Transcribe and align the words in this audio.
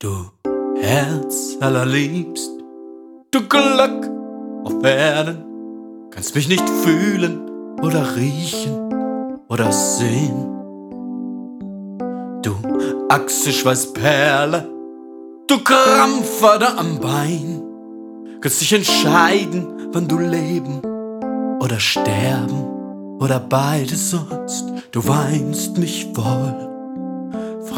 Du 0.00 0.30
Herz 0.80 1.56
allerliebst, 1.58 2.52
du 3.32 3.40
Glück 3.48 4.08
auf 4.62 4.84
Erden, 4.84 5.42
kannst 6.12 6.36
mich 6.36 6.48
nicht 6.48 6.70
fühlen 6.70 7.40
oder 7.82 8.14
riechen 8.14 9.40
oder 9.48 9.72
sehen. 9.72 10.46
Du 12.42 12.54
Achselschweißperle, 13.08 14.68
du 15.48 15.64
Krampfader 15.64 16.78
am 16.78 17.00
Bein, 17.00 17.60
kannst 18.40 18.60
dich 18.60 18.72
entscheiden, 18.72 19.66
wann 19.90 20.06
du 20.06 20.16
leben 20.16 20.80
oder 21.60 21.80
sterben 21.80 23.18
oder 23.18 23.40
beides 23.40 24.12
sollst. 24.12 24.64
Du 24.92 25.08
weinst 25.08 25.76
mich 25.76 26.06
voll 26.14 26.67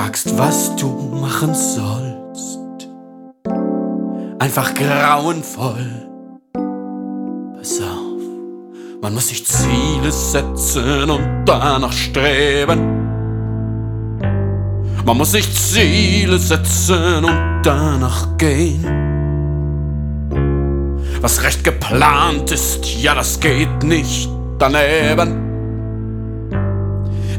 fragst, 0.00 0.38
was 0.38 0.74
du 0.76 0.88
machen 1.20 1.54
sollst. 1.54 2.88
Einfach 4.38 4.72
grauenvoll. 4.74 6.08
Pass 7.56 7.80
auf, 7.80 8.22
man 9.02 9.12
muss 9.12 9.28
sich 9.28 9.44
Ziele 9.44 10.10
setzen 10.10 11.10
und 11.10 11.44
danach 11.44 11.92
streben. 11.92 12.80
Man 15.04 15.16
muss 15.18 15.32
sich 15.32 15.52
Ziele 15.54 16.38
setzen 16.38 17.24
und 17.24 17.60
danach 17.62 18.38
gehen. 18.38 18.86
Was 21.20 21.42
recht 21.42 21.62
geplant 21.62 22.50
ist, 22.52 22.86
ja, 23.02 23.14
das 23.14 23.38
geht 23.38 23.82
nicht 23.82 24.30
daneben. 24.58 25.39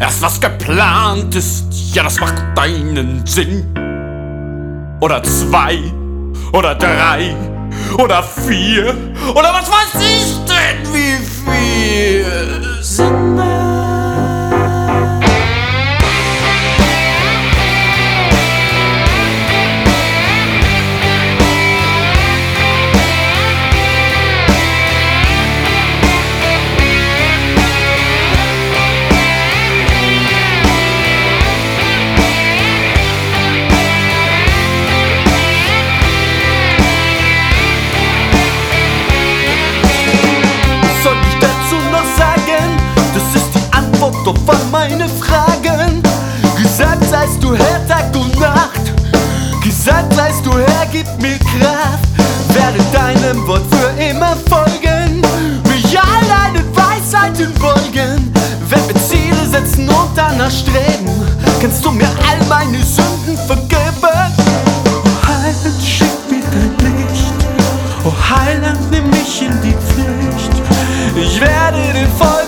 Erst 0.02 0.20
was 0.24 0.42
geplant 0.42 1.36
ist, 1.36 1.68
ja, 1.94 2.02
das 2.02 2.20
macht 2.20 2.34
deinen 2.56 3.24
Sinn. 3.28 3.72
Oder 5.00 5.22
zwei, 5.22 5.78
oder 6.52 6.74
drei, 6.74 7.36
oder 8.00 8.24
vier, 8.24 8.96
oder 9.30 9.54
was 9.54 9.70
weiß 9.70 10.02
ich 10.02 10.40
denn, 10.46 10.92
wie 10.92 11.18
viel 11.46 12.82
Sinn. 12.82 13.61
Gesagt 49.84 50.14
seist 50.14 50.46
du 50.46 50.52
Herr, 50.52 50.86
gib 50.92 51.08
mir 51.22 51.40
Kraft. 51.40 52.10
Werde 52.54 52.80
deinem 52.94 53.48
Wort 53.48 53.64
für 53.72 54.04
immer 54.04 54.36
folgen, 54.48 55.22
mich 55.68 55.98
all 55.98 56.22
deine 56.28 56.64
Weisheiten 56.76 57.52
beugen. 57.56 58.32
Wenn 58.70 58.88
wir 58.88 58.96
Ziele 59.02 59.44
setzen 59.50 59.90
und 59.90 60.10
danach 60.16 60.52
streben, 60.52 61.10
kannst 61.60 61.84
du 61.84 61.92
mir 61.92 62.10
all 62.30 62.46
meine 62.48 62.78
Sünden 62.84 63.38
vergeben. 63.48 64.32
Oh 64.94 65.28
Heiland, 65.28 65.82
schick 65.84 66.20
mir 66.30 66.44
dein 66.52 66.78
Licht, 66.86 67.34
oh 68.06 68.14
Heiland, 68.30 68.80
nimm 68.92 69.10
mich 69.10 69.42
in 69.42 69.62
die 69.64 69.74
Pflicht. 69.74 70.62
Ich 71.16 71.42
werde 71.42 71.82
dir 71.94 72.08
folgen, 72.20 72.41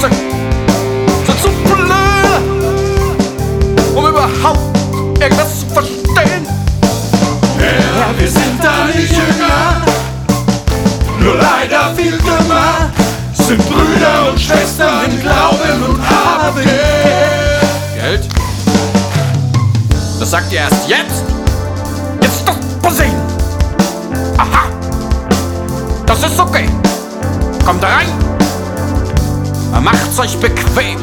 Sind 0.00 0.12
zu 1.42 1.50
blöd, 1.64 2.42
um 3.94 4.06
überhaupt 4.06 4.58
irgendwas 5.20 5.60
zu 5.60 5.66
verstehen. 5.66 6.46
Ja, 7.58 8.18
wir 8.18 8.28
sind 8.28 8.60
alle 8.66 8.94
Jünger, 8.94 9.82
nur 11.20 11.34
leider 11.34 11.94
viel 11.94 12.16
dümmer. 12.16 12.90
Sind 13.34 13.62
Brüder 13.68 14.30
und 14.30 14.40
Schwestern 14.40 15.04
im 15.04 15.20
Glauben 15.20 15.82
und 15.86 16.00
haben 16.08 16.62
Geld? 17.94 18.26
Das 20.18 20.30
sagt 20.30 20.50
ihr 20.50 20.60
erst? 20.60 20.88
Jetzt 20.88 21.24
Macht's 29.80 30.18
euch 30.18 30.36
bequem. 30.36 30.98